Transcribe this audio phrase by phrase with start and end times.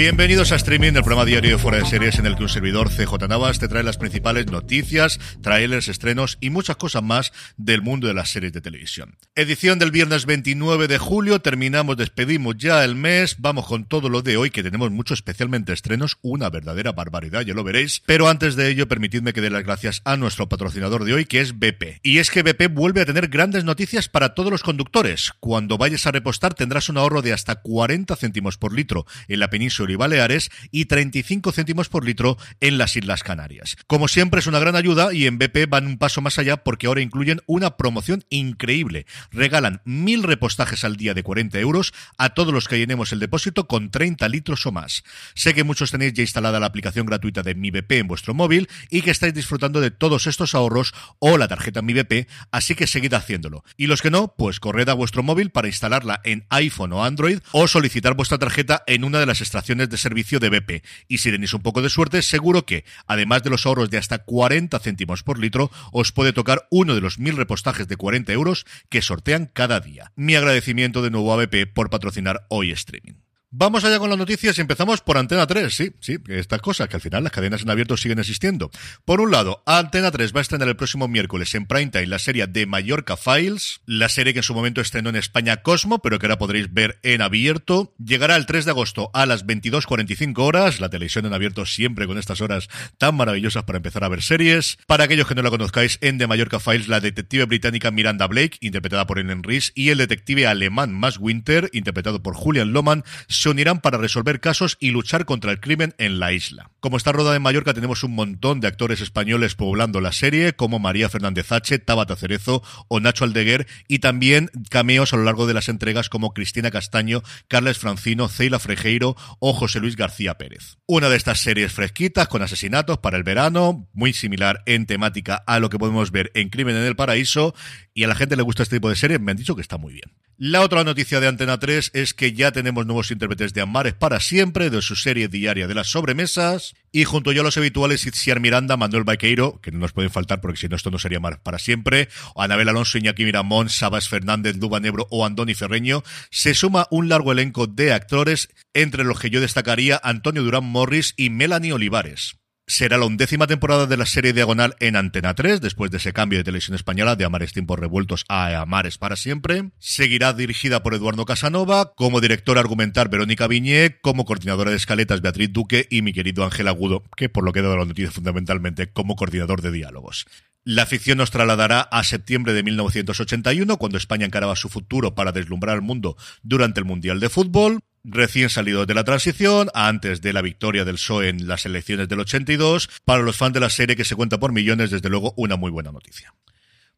[0.00, 2.88] Bienvenidos a Streaming, el programa diario de Fuera de Series en el que un servidor
[2.88, 8.06] CJ Navas te trae las principales noticias, trailers, estrenos y muchas cosas más del mundo
[8.06, 9.18] de las series de televisión.
[9.34, 14.22] Edición del viernes 29 de julio, terminamos, despedimos ya el mes, vamos con todo lo
[14.22, 18.02] de hoy que tenemos mucho, especialmente estrenos, una verdadera barbaridad, ya lo veréis.
[18.06, 21.42] Pero antes de ello, permitidme que dé las gracias a nuestro patrocinador de hoy, que
[21.42, 22.00] es BP.
[22.02, 25.32] Y es que BP vuelve a tener grandes noticias para todos los conductores.
[25.40, 29.50] Cuando vayas a repostar tendrás un ahorro de hasta 40 céntimos por litro en la
[29.50, 33.76] península y Baleares y 35 céntimos por litro en las Islas Canarias.
[33.86, 36.86] Como siempre es una gran ayuda y en BP van un paso más allá porque
[36.86, 39.06] ahora incluyen una promoción increíble.
[39.30, 43.66] Regalan mil repostajes al día de 40 euros a todos los que llenemos el depósito
[43.66, 45.04] con 30 litros o más.
[45.34, 48.68] Sé que muchos tenéis ya instalada la aplicación gratuita de Mi BP en vuestro móvil
[48.90, 52.86] y que estáis disfrutando de todos estos ahorros o la tarjeta Mi BP, así que
[52.86, 53.64] seguid haciéndolo.
[53.76, 57.40] Y los que no, pues corred a vuestro móvil para instalarla en iPhone o Android
[57.52, 59.40] o solicitar vuestra tarjeta en una de las
[59.88, 60.84] de servicio de BP.
[61.08, 64.18] Y si tenéis un poco de suerte, seguro que, además de los ahorros de hasta
[64.18, 68.66] 40 céntimos por litro, os puede tocar uno de los mil repostajes de 40 euros
[68.88, 70.12] que sortean cada día.
[70.16, 73.29] Mi agradecimiento de nuevo a BP por patrocinar hoy streaming.
[73.52, 76.94] Vamos allá con las noticias y empezamos por Antena 3, sí, sí, estas cosas, que
[76.94, 78.70] al final las cadenas en abierto siguen existiendo.
[79.04, 82.46] Por un lado, Antena 3 va a estrenar el próximo miércoles en Primetime la serie
[82.46, 86.26] de Mallorca Files, la serie que en su momento estrenó en España Cosmo, pero que
[86.26, 87.92] ahora podréis ver en abierto.
[87.98, 92.18] Llegará el 3 de agosto a las 22.45 horas, la televisión en abierto siempre con
[92.18, 92.68] estas horas
[92.98, 94.78] tan maravillosas para empezar a ver series.
[94.86, 98.58] Para aquellos que no la conozcáis, en The Mallorca Files, la detective británica Miranda Blake,
[98.60, 103.02] interpretada por Ellen Reese, y el detective alemán Max Winter, interpretado por Julian Loman,
[103.40, 106.70] se unirán para resolver casos y luchar contra el crimen en la isla.
[106.80, 110.78] Como está rodada en Mallorca, tenemos un montón de actores españoles poblando la serie, como
[110.78, 115.54] María Fernández H., Tabata Cerezo o Nacho Aldeguer, y también cameos a lo largo de
[115.54, 120.76] las entregas como Cristina Castaño, Carles Francino, Ceila Frejeiro o José Luis García Pérez.
[120.84, 125.60] Una de estas series fresquitas con asesinatos para el verano, muy similar en temática a
[125.60, 127.54] lo que podemos ver en Crimen en el Paraíso,
[127.94, 129.78] y a la gente le gusta este tipo de series, me han dicho que está
[129.78, 130.12] muy bien.
[130.42, 134.20] La otra noticia de Antena 3 es que ya tenemos nuevos intérpretes de Amares para
[134.20, 138.40] siempre, de su serie diaria de las sobremesas, y junto yo a los habituales Itziar
[138.40, 141.40] Miranda, Manuel Baqueiro, que no nos pueden faltar porque si no esto no sería Amares
[141.40, 146.86] para siempre, Anabel Alonso, Iñaki Miramón, Sabas Fernández, Duba Nebro o Andoni Ferreño, se suma
[146.90, 151.74] un largo elenco de actores, entre los que yo destacaría Antonio Durán Morris y Melanie
[151.74, 152.40] Olivares.
[152.70, 156.38] Será la undécima temporada de la serie Diagonal en Antena 3, después de ese cambio
[156.38, 159.72] de televisión española de Amares Tiempos Revueltos a Amares para siempre.
[159.80, 165.52] Seguirá dirigida por Eduardo Casanova, como directora argumental Verónica Viñé, como coordinadora de escaletas Beatriz
[165.52, 168.92] Duque y mi querido Ángel Agudo, que por lo que he dado la noticia fundamentalmente
[168.92, 170.26] como coordinador de diálogos.
[170.62, 175.74] La ficción nos trasladará a septiembre de 1981, cuando España encaraba su futuro para deslumbrar
[175.74, 180.42] al mundo durante el Mundial de Fútbol recién salido de la transición, antes de la
[180.42, 184.04] victoria del PSOE en las elecciones del 82, para los fans de la serie que
[184.04, 186.34] se cuenta por millones, desde luego una muy buena noticia.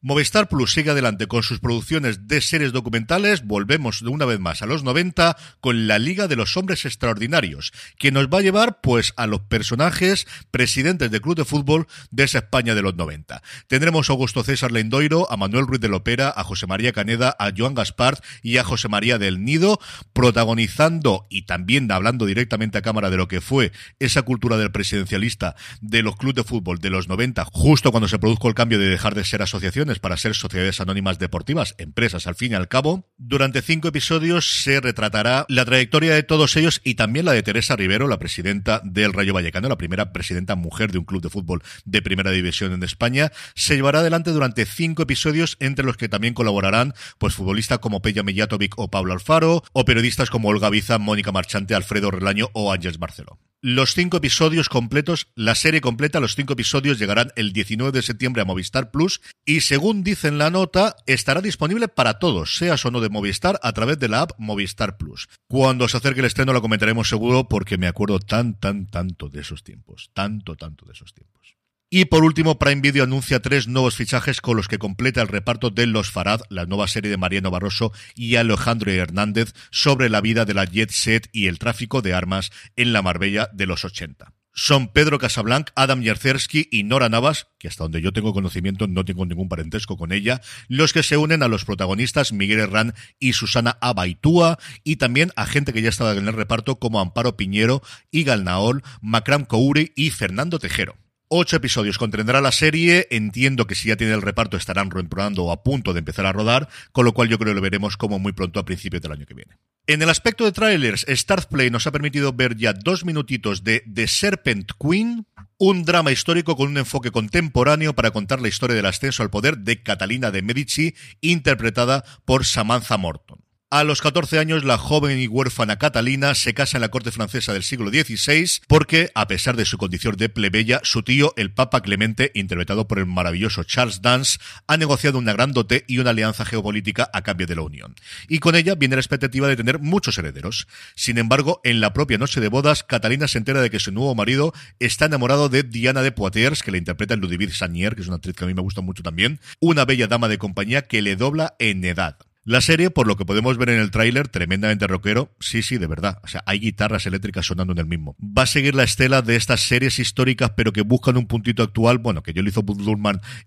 [0.05, 3.45] Movistar Plus sigue adelante con sus producciones de series documentales.
[3.45, 7.71] Volvemos de una vez más a los 90 con la Liga de los Hombres Extraordinarios,
[7.97, 12.25] que nos va a llevar pues a los personajes presidentes de club de fútbol de
[12.25, 13.41] esa España de los 90.
[13.67, 17.53] Tendremos a Augusto César Lendoiro, a Manuel Ruiz de Lopera, a José María Caneda, a
[17.55, 19.79] Joan Gaspar y a José María del Nido,
[20.11, 25.55] protagonizando y también hablando directamente a cámara de lo que fue esa cultura del presidencialista
[25.79, 28.89] de los clubes de fútbol de los 90, justo cuando se produjo el cambio de
[28.89, 33.09] dejar de ser asociaciones para ser sociedades anónimas deportivas, empresas al fin y al cabo.
[33.17, 37.75] Durante cinco episodios se retratará la trayectoria de todos ellos y también la de Teresa
[37.75, 41.63] Rivero, la presidenta del Rayo Vallecano, la primera presidenta mujer de un club de fútbol
[41.85, 43.31] de primera división en España.
[43.55, 48.23] Se llevará adelante durante cinco episodios entre los que también colaborarán pues futbolistas como Peja
[48.23, 52.99] Mijatovic o Pablo Alfaro o periodistas como Olga Biza, Mónica Marchante, Alfredo Relaño o Ángeles
[52.99, 53.39] Barceló.
[53.65, 58.41] Los cinco episodios completos, la serie completa, los cinco episodios llegarán el 19 de septiembre
[58.41, 62.91] a Movistar Plus y según dice en la nota, estará disponible para todos, seas o
[62.91, 65.29] no de Movistar, a través de la app Movistar Plus.
[65.47, 69.39] Cuando se acerque el estreno lo comentaremos seguro porque me acuerdo tan, tan, tanto de
[69.39, 70.09] esos tiempos.
[70.13, 71.55] Tanto, tanto de esos tiempos.
[71.95, 75.69] Y por último, Prime Video anuncia tres nuevos fichajes con los que completa el reparto
[75.69, 80.43] de Los Farad, la nueva serie de Mariano Barroso y Alejandro Hernández sobre la vida
[80.45, 84.33] de la jet set y el tráfico de armas en la Marbella de los 80
[84.55, 89.03] son Pedro Casablanc, Adam Yerzersky y Nora Navas, que hasta donde yo tengo conocimiento no
[89.03, 93.33] tengo ningún parentesco con ella, los que se unen a los protagonistas Miguel Herrán y
[93.33, 97.81] Susana Abaitúa, y también a gente que ya estaba en el reparto como Amparo Piñero,
[98.11, 101.02] Igal Naol, Macram Kouri y Fernando Tejero.
[101.35, 103.07] Ocho episodios contendrá la serie.
[103.09, 106.31] Entiendo que si ya tiene el reparto estarán reprobando o a punto de empezar a
[106.31, 109.13] rodar, con lo cual yo creo que lo veremos como muy pronto a principios del
[109.13, 109.57] año que viene.
[109.87, 111.07] En el aspecto de trailers,
[111.49, 115.25] Play nos ha permitido ver ya dos minutitos de The Serpent Queen,
[115.57, 119.57] un drama histórico con un enfoque contemporáneo para contar la historia del ascenso al poder
[119.57, 123.42] de Catalina de Medici, interpretada por Samantha Morton.
[123.73, 127.53] A los 14 años, la joven y huérfana Catalina se casa en la corte francesa
[127.53, 131.81] del siglo XVI porque, a pesar de su condición de plebeya, su tío, el Papa
[131.81, 134.37] Clemente, interpretado por el maravilloso Charles Dance,
[134.67, 137.95] ha negociado una gran dote y una alianza geopolítica a cambio de la unión.
[138.27, 140.67] Y con ella viene la expectativa de tener muchos herederos.
[140.93, 144.13] Sin embargo, en la propia noche de bodas, Catalina se entera de que su nuevo
[144.13, 148.07] marido está enamorado de Diana de Poitiers, que le interpreta en Ludivine Sagnier, que es
[148.07, 151.01] una actriz que a mí me gusta mucho también, una bella dama de compañía que
[151.01, 152.17] le dobla en edad.
[152.45, 155.87] La serie, por lo que podemos ver en el tráiler, tremendamente rockero, sí, sí, de
[155.87, 156.19] verdad.
[156.23, 158.17] O sea, hay guitarras eléctricas sonando en el mismo.
[158.19, 161.99] Va a seguir la estela de estas series históricas, pero que buscan un puntito actual,
[161.99, 162.81] bueno, que yo lo hizo Bud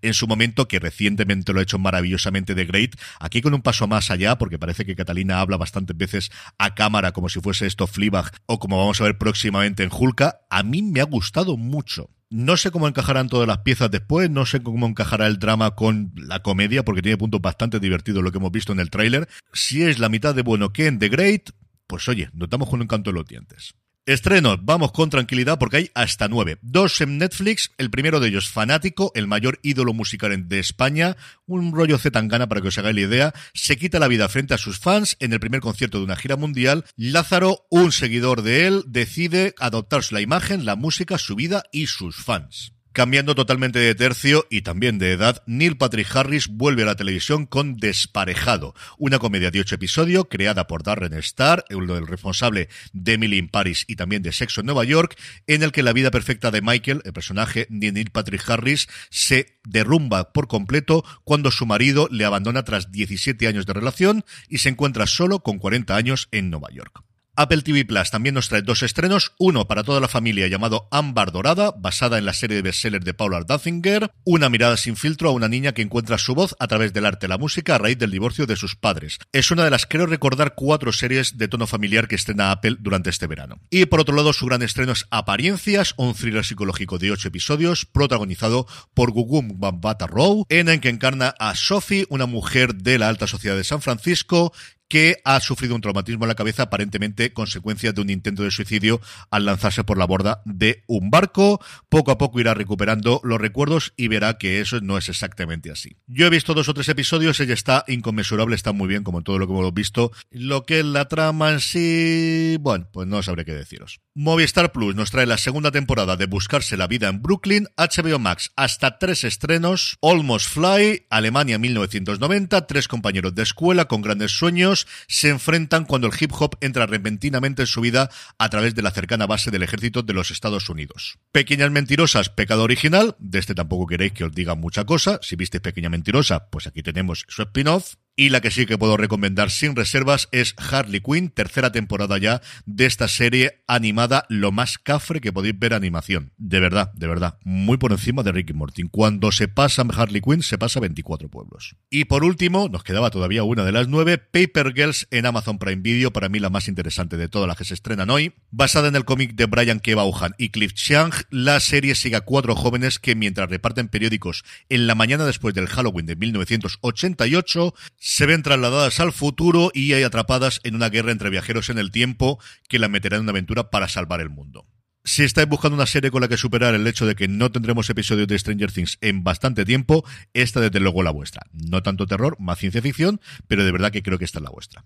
[0.01, 2.95] en su momento, que recientemente lo ha hecho maravillosamente de Great.
[3.19, 7.11] Aquí con un paso más allá, porque parece que Catalina habla bastantes veces a cámara
[7.11, 10.39] como si fuese esto Fleabag, o como vamos a ver próximamente en Hulka.
[10.49, 12.09] A mí me ha gustado mucho.
[12.29, 16.11] No sé cómo encajarán todas las piezas después, no sé cómo encajará el drama con
[16.15, 19.29] la comedia, porque tiene puntos bastante divertidos lo que hemos visto en el tráiler.
[19.53, 21.51] Si es la mitad de bueno que en The Great,
[21.87, 23.75] pues oye, notamos con un canto en los dientes.
[24.07, 26.59] Estrenos, vamos con tranquilidad porque hay hasta nueve.
[26.61, 31.73] Dos en Netflix, el primero de ellos Fanático, el mayor ídolo musical de España, un
[31.73, 34.79] rollo Zetangana para que os hagáis la idea, se quita la vida frente a sus
[34.79, 36.85] fans en el primer concierto de una gira mundial.
[36.95, 42.15] Lázaro, un seguidor de él, decide adoptarse la imagen, la música, su vida y sus
[42.15, 42.76] fans.
[42.97, 47.45] Cambiando totalmente de tercio y también de edad, Neil Patrick Harris vuelve a la televisión
[47.45, 53.37] con Desparejado, una comedia de ocho episodios creada por Darren Star, del responsable de Emily
[53.37, 55.15] in Paris y también de Sexo en Nueva York,
[55.45, 59.59] en el que la vida perfecta de Michael, el personaje de Neil Patrick Harris, se
[59.63, 64.69] derrumba por completo cuando su marido le abandona tras 17 años de relación y se
[64.69, 67.06] encuentra solo con 40 años en Nueva York.
[67.37, 71.31] Apple TV Plus también nos trae dos estrenos, uno para toda la familia llamado Ámbar
[71.31, 75.33] Dorada, basada en la serie de bestseller de Paula Duffinger, una mirada sin filtro a
[75.33, 77.99] una niña que encuentra su voz a través del arte y la música a raíz
[77.99, 79.19] del divorcio de sus padres.
[79.31, 83.11] Es una de las, creo recordar, cuatro series de tono familiar que estrena Apple durante
[83.11, 83.61] este verano.
[83.69, 87.85] Y por otro lado, su gran estreno es Apariencias, un thriller psicológico de ocho episodios,
[87.85, 88.65] protagonizado
[88.95, 93.27] por Gugum Bambata Rowe, en el que encarna a Sophie, una mujer de la alta
[93.27, 94.53] sociedad de San Francisco,
[94.87, 99.01] que ha sufrido un traumatismo en la cabeza aparentemente consecuencia de un intento de suicidio
[99.29, 101.59] al lanzarse por la borda de un barco.
[101.89, 105.97] Poco a poco irá recuperando los recuerdos y verá que eso no es exactamente así.
[106.07, 109.39] Yo he visto dos o tres episodios, ella está inconmensurable, está muy bien como todo
[109.39, 110.11] lo que hemos visto.
[110.31, 113.99] Lo que es la trama en sí, bueno, pues no sabré qué deciros.
[114.13, 118.51] Movistar Plus nos trae la segunda temporada de Buscarse la vida en Brooklyn, HBO Max
[118.55, 124.76] hasta tres estrenos, Almost Fly, Alemania 1990, tres compañeros de escuela con grandes sueños,
[125.07, 128.91] se enfrentan cuando el hip hop entra repentinamente en su vida a través de la
[128.91, 131.17] cercana base del ejército de los Estados Unidos.
[131.31, 135.61] Pequeñas Mentirosas, pecado original, de este tampoco queréis que os diga mucha cosa, si visteis
[135.61, 137.95] Pequeña Mentirosa, pues aquí tenemos su spin-off.
[138.19, 142.41] Y la que sí que puedo recomendar sin reservas es Harley Quinn, tercera temporada ya
[142.65, 146.33] de esta serie animada, lo más cafre que podéis ver animación.
[146.39, 148.89] De verdad, de verdad, muy por encima de Ricky Morty.
[148.89, 151.75] Cuando se pasa Harley Quinn, se pasa 24 pueblos.
[151.91, 155.83] Y por último, nos quedaba todavía una de las nueve, Paper Girls en Amazon Prime
[155.83, 158.33] Video, para mí la más interesante de todas las que se estrenan hoy.
[158.49, 159.93] Basada en el cómic de Brian K.
[159.93, 164.87] Vaughan y Cliff Chiang, la serie sigue a cuatro jóvenes que mientras reparten periódicos en
[164.87, 167.75] la mañana después del Halloween de 1988,
[168.07, 171.91] se ven trasladadas al futuro y hay atrapadas en una guerra entre viajeros en el
[171.91, 174.65] tiempo que la meterá en una aventura para salvar el mundo.
[175.03, 177.89] Si estáis buscando una serie con la que superar el hecho de que no tendremos
[177.89, 181.47] episodios de Stranger Things en bastante tiempo, esta desde luego la vuestra.
[181.51, 184.51] No tanto terror, más ciencia ficción, pero de verdad que creo que esta es la
[184.51, 184.85] vuestra.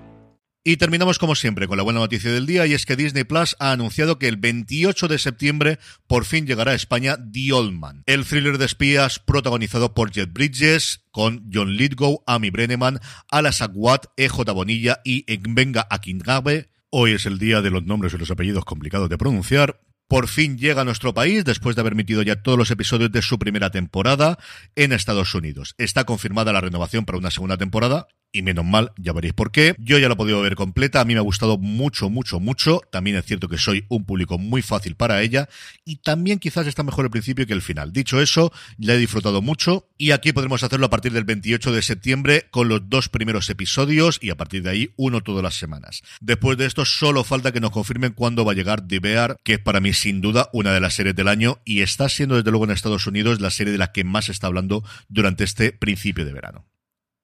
[0.63, 3.55] Y terminamos como siempre con la buena noticia del día y es que Disney Plus
[3.57, 8.03] ha anunciado que el 28 de septiembre por fin llegará a España The Old Man,
[8.05, 12.99] el thriller de espías protagonizado por Jet Bridges con John Lithgow, Amy Brenneman,
[13.31, 16.69] Alas Aguad, EJ Bonilla y Ekbenga Akingabe.
[16.91, 20.59] Hoy es el día de los nombres y los apellidos complicados de pronunciar por fin
[20.59, 23.71] llega a nuestro país después de haber emitido ya todos los episodios de su primera
[23.71, 24.37] temporada
[24.75, 25.73] en Estados Unidos.
[25.79, 29.75] Está confirmada la renovación para una segunda temporada y menos mal, ya veréis por qué.
[29.77, 32.81] Yo ya la he podido ver completa, a mí me ha gustado mucho, mucho, mucho.
[32.91, 35.49] También es cierto que soy un público muy fácil para ella
[35.85, 37.93] y también quizás está mejor el principio que el final.
[37.93, 41.81] Dicho eso, la he disfrutado mucho y aquí podremos hacerlo a partir del 28 de
[41.81, 46.01] septiembre con los dos primeros episodios y a partir de ahí uno todas las semanas.
[46.19, 49.53] Después de esto solo falta que nos confirmen cuándo va a llegar The Bear, que
[49.53, 52.51] es para mí sin duda una de las series del año y está siendo desde
[52.51, 55.71] luego en Estados Unidos la serie de la que más se está hablando durante este
[55.71, 56.65] principio de verano.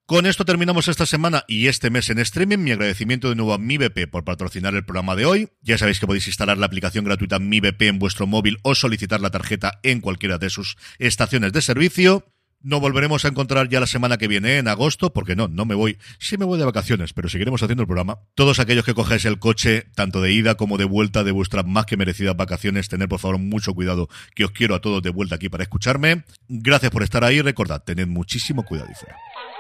[0.08, 2.60] Con esto terminamos esta semana y este mes en streaming.
[2.60, 5.50] Mi agradecimiento de nuevo a MiBP por patrocinar el programa de hoy.
[5.62, 9.32] Ya sabéis que podéis instalar la aplicación gratuita MiBP en vuestro móvil o solicitar la
[9.32, 12.24] tarjeta en cualquiera de sus estaciones de servicio.
[12.62, 15.76] Nos volveremos a encontrar ya la semana que viene, en agosto, porque no, no me
[15.76, 18.20] voy, sí me voy de vacaciones, pero seguiremos haciendo el programa.
[18.34, 21.86] Todos aquellos que cojáis el coche, tanto de ida como de vuelta de vuestras más
[21.86, 25.36] que merecidas vacaciones, tener por favor mucho cuidado, que os quiero a todos de vuelta
[25.36, 26.24] aquí para escucharme.
[26.48, 29.18] Gracias por estar ahí, recordad, tened muchísimo cuidado y fuera.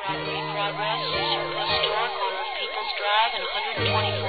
[0.07, 3.43] Progress is your historic owner of People's Drive and
[3.91, 4.26] 124.